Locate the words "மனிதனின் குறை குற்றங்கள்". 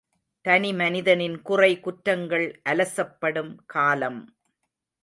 0.73-2.47